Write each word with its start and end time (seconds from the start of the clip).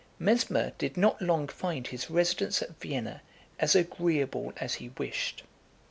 Mesmer 0.17 0.71
did 0.79 0.97
not 0.97 1.21
long 1.21 1.47
find 1.47 1.85
his 1.85 2.09
residence 2.09 2.63
at 2.63 2.79
Vienna 2.79 3.21
as 3.59 3.75
agreeable 3.75 4.51
as 4.57 4.73
he 4.81 4.89
wished. 4.97 5.43